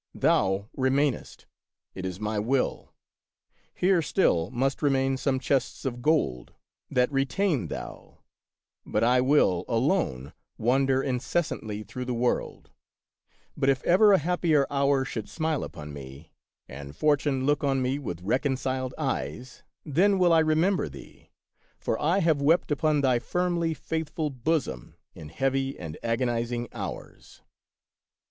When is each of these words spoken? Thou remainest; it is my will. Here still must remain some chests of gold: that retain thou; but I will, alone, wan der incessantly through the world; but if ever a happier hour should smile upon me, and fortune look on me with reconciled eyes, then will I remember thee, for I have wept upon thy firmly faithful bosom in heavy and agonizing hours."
Thou 0.15 0.67
remainest; 0.75 1.45
it 1.93 2.07
is 2.07 2.19
my 2.19 2.39
will. 2.39 2.91
Here 3.75 4.01
still 4.01 4.49
must 4.49 4.81
remain 4.81 5.15
some 5.15 5.37
chests 5.39 5.85
of 5.85 6.01
gold: 6.01 6.53
that 6.89 7.11
retain 7.11 7.67
thou; 7.67 8.23
but 8.83 9.03
I 9.03 9.21
will, 9.21 9.63
alone, 9.67 10.33
wan 10.57 10.87
der 10.87 11.03
incessantly 11.03 11.83
through 11.83 12.05
the 12.05 12.15
world; 12.15 12.71
but 13.55 13.69
if 13.69 13.83
ever 13.83 14.11
a 14.11 14.17
happier 14.17 14.65
hour 14.71 15.05
should 15.05 15.29
smile 15.29 15.63
upon 15.63 15.93
me, 15.93 16.31
and 16.67 16.95
fortune 16.95 17.45
look 17.45 17.63
on 17.63 17.79
me 17.79 17.99
with 17.99 18.23
reconciled 18.23 18.95
eyes, 18.97 19.61
then 19.85 20.17
will 20.17 20.33
I 20.33 20.39
remember 20.39 20.89
thee, 20.89 21.29
for 21.77 22.01
I 22.01 22.21
have 22.21 22.41
wept 22.41 22.71
upon 22.71 23.01
thy 23.01 23.19
firmly 23.19 23.75
faithful 23.75 24.31
bosom 24.31 24.95
in 25.13 25.29
heavy 25.29 25.77
and 25.77 25.95
agonizing 26.01 26.69
hours." 26.73 27.43